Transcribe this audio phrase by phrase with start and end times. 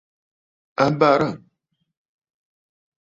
[0.83, 1.29] A barə̂!